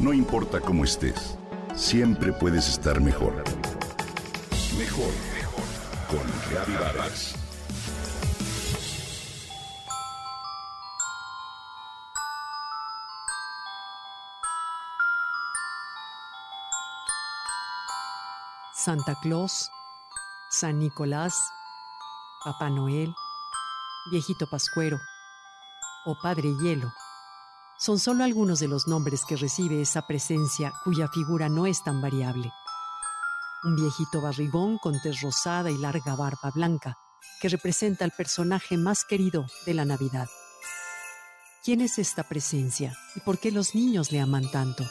No 0.00 0.14
importa 0.14 0.62
cómo 0.62 0.84
estés, 0.84 1.36
siempre 1.76 2.32
puedes 2.32 2.66
estar 2.70 3.02
mejor. 3.02 3.44
Mejor, 4.78 5.12
mejor. 5.34 5.64
Con 6.08 6.50
Reavivadas. 6.50 7.34
Santa 18.72 19.14
Claus, 19.20 19.70
San 20.50 20.78
Nicolás, 20.78 21.34
Papá 22.42 22.70
Noel, 22.70 23.14
Viejito 24.10 24.48
Pascuero 24.48 24.98
o 26.06 26.16
Padre 26.22 26.48
Hielo 26.62 26.90
son 27.80 27.98
solo 27.98 28.24
algunos 28.24 28.60
de 28.60 28.68
los 28.68 28.86
nombres 28.86 29.24
que 29.26 29.36
recibe 29.36 29.80
esa 29.80 30.06
presencia 30.06 30.70
cuya 30.84 31.08
figura 31.08 31.48
no 31.48 31.66
es 31.66 31.82
tan 31.82 32.02
variable. 32.02 32.52
Un 33.64 33.74
viejito 33.74 34.20
barrigón 34.20 34.76
con 34.76 35.00
tez 35.00 35.22
rosada 35.22 35.70
y 35.70 35.78
larga 35.78 36.14
barba 36.14 36.50
blanca 36.54 36.98
que 37.40 37.48
representa 37.48 38.04
al 38.04 38.10
personaje 38.10 38.76
más 38.76 39.04
querido 39.04 39.46
de 39.64 39.72
la 39.72 39.86
Navidad. 39.86 40.28
¿Quién 41.64 41.80
es 41.80 41.98
esta 41.98 42.22
presencia 42.22 42.94
y 43.16 43.20
por 43.20 43.38
qué 43.38 43.50
los 43.50 43.74
niños 43.74 44.12
le 44.12 44.20
aman 44.20 44.50
tanto? 44.50 44.84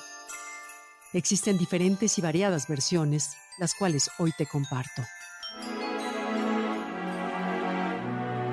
Existen 1.13 1.60
diferentes 1.60 2.18
y 2.18 2.21
variadas 2.21 2.68
versiones, 2.68 3.35
las 3.60 3.76
cuales 3.76 4.10
hoy 4.18 4.32
te 4.35 4.48
comparto. 4.48 5.04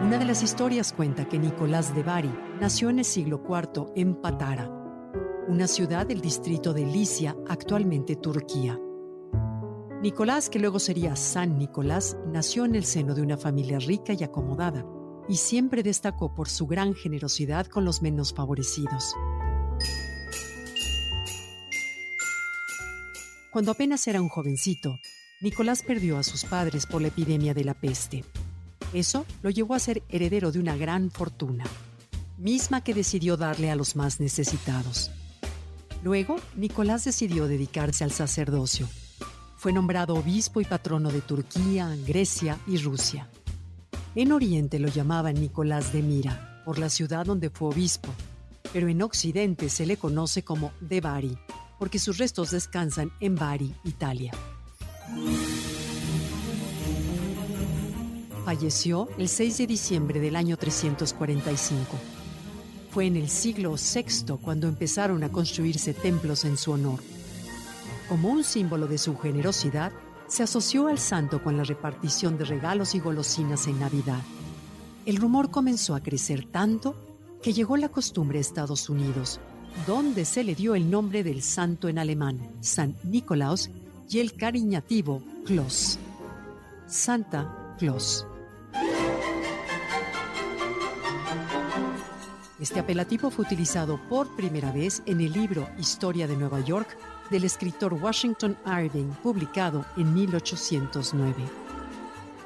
Una 0.03 0.19
de 0.19 0.27
las 0.27 0.43
historias 0.43 0.93
cuenta 0.93 1.27
que 1.27 1.39
Nicolás 1.39 1.95
de 1.95 2.03
Bari 2.03 2.33
nació 2.61 2.91
en 2.91 2.99
el 2.99 3.05
siglo 3.05 3.43
IV 3.49 3.93
en 3.97 4.15
Patara, 4.15 4.71
una 5.49 5.67
ciudad 5.67 6.07
del 6.07 6.21
distrito 6.21 6.75
de 6.75 6.85
Licia, 6.85 7.35
actualmente 7.49 8.15
Turquía. 8.15 8.79
Nicolás, 10.03 10.51
que 10.51 10.59
luego 10.59 10.79
sería 10.79 11.17
San 11.17 11.57
Nicolás, 11.57 12.17
nació 12.27 12.67
en 12.67 12.75
el 12.75 12.85
seno 12.85 13.15
de 13.15 13.23
una 13.23 13.39
familia 13.39 13.79
rica 13.79 14.13
y 14.13 14.23
acomodada, 14.23 14.85
y 15.29 15.37
siempre 15.37 15.83
destacó 15.83 16.35
por 16.35 16.49
su 16.51 16.67
gran 16.67 16.95
generosidad 16.95 17.67
con 17.67 17.87
los 17.87 18.03
menos 18.03 18.35
favorecidos. 18.35 19.15
Cuando 23.51 23.73
apenas 23.73 24.07
era 24.07 24.21
un 24.21 24.29
jovencito, 24.29 24.99
Nicolás 25.41 25.83
perdió 25.83 26.19
a 26.19 26.23
sus 26.23 26.45
padres 26.45 26.87
por 26.87 27.01
la 27.01 27.09
epidemia 27.09 27.55
de 27.55 27.65
la 27.65 27.75
peste. 27.75 28.25
Eso 28.93 29.27
lo 29.43 29.51
llevó 29.51 29.75
a 29.75 29.79
ser 29.79 30.03
heredero 30.09 30.53
de 30.53 30.59
una 30.59 30.77
gran 30.77 31.11
fortuna, 31.11 31.65
misma 32.39 32.83
que 32.83 32.95
decidió 32.95 33.37
darle 33.37 33.71
a 33.71 33.77
los 33.77 33.97
más 33.97 34.21
necesitados. 34.21 35.11
Luego, 36.03 36.37
Nicolás 36.55 37.05
decidió 37.05 37.49
dedicarse 37.49 38.05
al 38.05 38.13
sacerdocio. 38.13 38.89
Fue 39.57 39.73
nombrado 39.73 40.15
obispo 40.15 40.61
y 40.61 40.65
patrono 40.65 41.11
de 41.11 41.21
Turquía, 41.21 41.97
Grecia 42.07 42.59
y 42.67 42.77
Rusia. 42.77 43.29
En 44.15 44.33
Oriente 44.33 44.79
lo 44.79 44.89
llamaban 44.89 45.35
Nicolás 45.35 45.93
de 45.93 46.03
Mira, 46.03 46.63
por 46.65 46.79
la 46.79 46.91
ciudad 46.91 47.27
donde 47.27 47.51
fue 47.51 47.69
obispo, 47.69 48.09
pero 48.73 48.89
en 48.89 49.03
Occidente 49.03 49.69
se 49.69 49.87
le 49.87 49.97
conoce 49.97 50.43
como 50.43 50.73
de 50.81 51.01
Bari, 51.01 51.39
porque 51.79 51.99
sus 51.99 52.19
restos 52.19 52.51
descansan 52.51 53.11
en 53.21 53.35
Bari, 53.35 53.75
Italia. 53.85 54.33
Falleció 58.47 59.09
el 59.19 59.29
6 59.29 59.59
de 59.59 59.67
diciembre 59.67 60.21
del 60.21 60.37
año 60.37 60.57
345. 60.57 61.97
Fue 62.93 63.07
en 63.07 63.17
el 63.17 63.29
siglo 63.29 63.75
VI 63.75 64.37
cuando 64.41 64.69
empezaron 64.69 65.25
a 65.25 65.33
construirse 65.33 65.93
templos 65.93 66.45
en 66.45 66.57
su 66.57 66.71
honor. 66.71 67.01
Como 68.09 68.29
un 68.29 68.45
símbolo 68.45 68.87
de 68.87 68.99
su 68.99 69.19
generosidad, 69.19 69.91
se 70.29 70.45
asoció 70.45 70.87
al 70.87 71.01
santo 71.01 71.43
con 71.43 71.57
la 71.57 71.65
repartición 71.65 72.39
de 72.39 72.45
regalos 72.45 72.95
y 72.95 73.01
golosinas 73.01 73.67
en 73.67 73.81
Navidad. 73.81 74.23
El 75.07 75.17
rumor 75.17 75.51
comenzó 75.51 75.97
a 75.97 76.01
crecer 76.01 76.47
tanto 76.47 76.95
que 77.43 77.53
llegó 77.53 77.77
la 77.77 77.89
costumbre 77.89 78.39
a 78.39 78.43
Estados 78.43 78.89
Unidos, 78.89 79.41
donde 79.89 80.25
se 80.25 80.45
le 80.45 80.55
dio 80.55 80.77
el 80.77 80.89
nombre 80.89 81.25
del 81.25 81.43
santo 81.43 81.89
en 81.89 81.99
alemán, 81.99 82.39
San 82.61 82.95
Nicolaus, 83.03 83.71
y 84.09 84.21
el 84.21 84.35
cariñativo 84.35 85.21
Claus. 85.45 85.99
Santa 86.87 87.75
Claus. 87.81 88.25
Este 92.59 92.81
apelativo 92.81 93.31
fue 93.31 93.45
utilizado 93.45 94.01
por 94.09 94.35
primera 94.35 94.73
vez 94.73 95.03
en 95.05 95.21
el 95.21 95.33
libro 95.33 95.69
Historia 95.79 96.27
de 96.27 96.37
Nueva 96.37 96.61
York 96.61 96.97
del 97.29 97.45
escritor 97.45 97.93
Washington 97.93 98.57
Irving, 98.65 99.11
publicado 99.23 99.85
en 99.99 100.15
1809. 100.15 101.35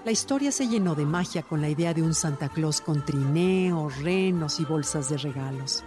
La 0.04 0.10
historia 0.10 0.50
se 0.50 0.66
llenó 0.66 0.96
de 0.96 1.04
magia 1.04 1.42
con 1.42 1.60
la 1.60 1.68
idea 1.68 1.94
de 1.94 2.02
un 2.02 2.14
Santa 2.14 2.48
Claus 2.48 2.80
con 2.80 3.04
trineo, 3.04 3.88
renos 4.02 4.58
y 4.58 4.64
bolsas 4.64 5.10
de 5.10 5.18
regalos. 5.18 5.84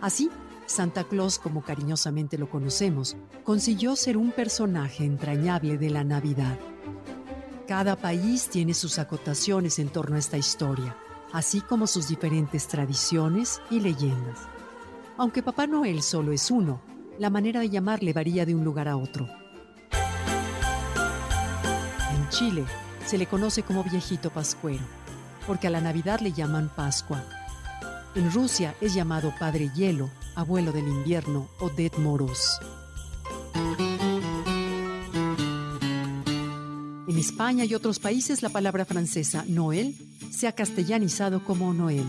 Así, 0.00 0.30
Santa 0.64 1.04
Claus, 1.04 1.38
como 1.38 1.62
cariñosamente 1.62 2.38
lo 2.38 2.48
conocemos, 2.48 3.16
consiguió 3.44 3.96
ser 3.96 4.16
un 4.16 4.32
personaje 4.32 5.04
entrañable 5.04 5.76
de 5.76 5.90
la 5.90 6.04
Navidad. 6.04 6.58
Cada 7.66 7.96
país 7.96 8.48
tiene 8.48 8.72
sus 8.72 8.98
acotaciones 8.98 9.78
en 9.78 9.90
torno 9.90 10.16
a 10.16 10.20
esta 10.20 10.38
historia, 10.38 10.96
así 11.32 11.60
como 11.60 11.86
sus 11.86 12.08
diferentes 12.08 12.68
tradiciones 12.68 13.60
y 13.70 13.80
leyendas. 13.80 14.40
Aunque 15.16 15.42
Papá 15.42 15.66
Noel 15.66 16.02
solo 16.02 16.32
es 16.32 16.50
uno, 16.50 16.80
la 17.18 17.30
manera 17.30 17.60
de 17.60 17.70
llamarle 17.70 18.12
varía 18.12 18.46
de 18.46 18.54
un 18.54 18.64
lugar 18.64 18.88
a 18.88 18.96
otro. 18.96 19.28
En 22.14 22.28
Chile 22.30 22.64
se 23.06 23.18
le 23.18 23.26
conoce 23.26 23.62
como 23.62 23.82
viejito 23.84 24.30
pascuero, 24.30 24.84
porque 25.46 25.66
a 25.66 25.70
la 25.70 25.80
Navidad 25.80 26.20
le 26.20 26.32
llaman 26.32 26.70
Pascua. 26.74 27.24
En 28.14 28.32
Rusia 28.32 28.74
es 28.80 28.94
llamado 28.94 29.32
Padre 29.38 29.70
Hielo 29.74 30.10
abuelo 30.38 30.70
del 30.70 30.86
invierno 30.86 31.48
o 31.58 31.68
Dead 31.68 31.92
Moros. 31.98 32.60
En 37.08 37.18
España 37.18 37.64
y 37.64 37.74
otros 37.74 37.98
países 37.98 38.40
la 38.40 38.48
palabra 38.48 38.84
francesa 38.84 39.44
Noel 39.48 39.96
se 40.30 40.48
ha 40.48 40.52
castellanizado 40.52 41.44
como 41.44 41.72
Noel. 41.74 42.06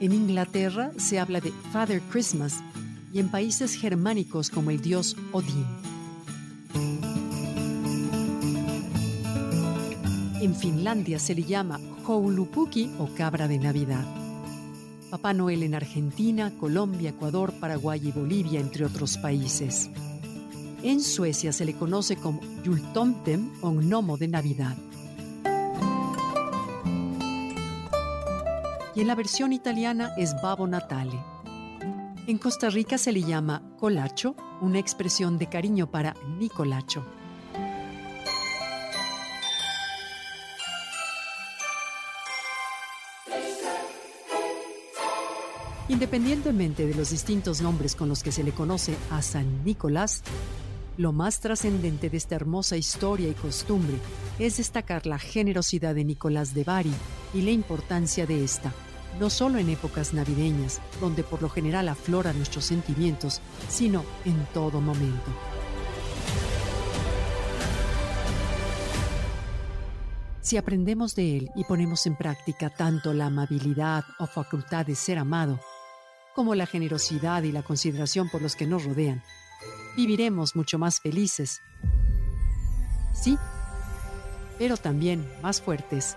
En 0.00 0.12
Inglaterra 0.12 0.92
se 0.96 1.18
habla 1.18 1.40
de 1.40 1.52
Father 1.72 2.00
Christmas 2.10 2.62
y 3.12 3.18
en 3.18 3.28
países 3.30 3.74
germánicos 3.74 4.50
como 4.50 4.70
el 4.70 4.80
dios 4.80 5.16
Odín. 5.32 5.66
En 10.40 10.54
Finlandia 10.54 11.18
se 11.18 11.34
le 11.34 11.42
llama 11.42 11.80
Joulupuki 12.04 12.92
o 12.98 13.08
cabra 13.14 13.48
de 13.48 13.58
Navidad. 13.58 14.06
Papá 15.10 15.32
Noel 15.32 15.62
en 15.62 15.74
Argentina, 15.74 16.52
Colombia, 16.58 17.10
Ecuador, 17.10 17.52
Paraguay 17.58 18.00
y 18.04 18.12
Bolivia, 18.12 18.60
entre 18.60 18.84
otros 18.84 19.18
países. 19.18 19.90
En 20.82 21.00
Suecia 21.00 21.52
se 21.52 21.64
le 21.64 21.74
conoce 21.74 22.16
como 22.16 22.40
Jultomtem 22.64 23.50
o 23.62 23.72
Gnomo 23.72 24.16
de 24.16 24.28
Navidad. 24.28 24.76
Y 28.98 29.02
en 29.02 29.06
la 29.06 29.14
versión 29.14 29.52
italiana 29.52 30.12
es 30.16 30.34
Babo 30.42 30.66
Natale. 30.66 31.24
En 32.26 32.36
Costa 32.36 32.68
Rica 32.68 32.98
se 32.98 33.12
le 33.12 33.22
llama 33.22 33.62
colacho, 33.78 34.34
una 34.60 34.80
expresión 34.80 35.38
de 35.38 35.48
cariño 35.48 35.88
para 35.88 36.14
Nicolacho. 36.36 37.06
Independientemente 45.88 46.84
de 46.84 46.94
los 46.96 47.10
distintos 47.10 47.62
nombres 47.62 47.94
con 47.94 48.08
los 48.08 48.24
que 48.24 48.32
se 48.32 48.42
le 48.42 48.50
conoce 48.50 48.96
a 49.12 49.22
San 49.22 49.62
Nicolás, 49.62 50.24
lo 50.96 51.12
más 51.12 51.38
trascendente 51.38 52.10
de 52.10 52.16
esta 52.16 52.34
hermosa 52.34 52.76
historia 52.76 53.28
y 53.28 53.34
costumbre 53.34 53.94
es 54.40 54.56
destacar 54.56 55.06
la 55.06 55.20
generosidad 55.20 55.94
de 55.94 56.04
Nicolás 56.04 56.52
de 56.52 56.64
Bari 56.64 56.92
y 57.32 57.42
la 57.42 57.52
importancia 57.52 58.26
de 58.26 58.42
esta, 58.42 58.72
no 59.18 59.30
solo 59.30 59.58
en 59.58 59.68
épocas 59.68 60.14
navideñas, 60.14 60.80
donde 61.00 61.24
por 61.24 61.42
lo 61.42 61.48
general 61.48 61.88
afloran 61.88 62.36
nuestros 62.36 62.64
sentimientos, 62.64 63.40
sino 63.68 64.04
en 64.24 64.46
todo 64.54 64.80
momento. 64.80 65.30
Si 70.40 70.56
aprendemos 70.56 71.14
de 71.14 71.36
él 71.36 71.50
y 71.56 71.64
ponemos 71.64 72.06
en 72.06 72.16
práctica 72.16 72.70
tanto 72.70 73.12
la 73.12 73.26
amabilidad 73.26 74.04
o 74.18 74.26
facultad 74.26 74.86
de 74.86 74.94
ser 74.94 75.18
amado, 75.18 75.60
como 76.34 76.54
la 76.54 76.66
generosidad 76.66 77.42
y 77.42 77.52
la 77.52 77.62
consideración 77.62 78.30
por 78.30 78.40
los 78.40 78.56
que 78.56 78.66
nos 78.66 78.84
rodean, 78.84 79.22
viviremos 79.96 80.56
mucho 80.56 80.78
más 80.78 81.00
felices. 81.00 81.60
Sí, 83.12 83.36
pero 84.58 84.76
también 84.76 85.28
más 85.42 85.60
fuertes 85.60 86.16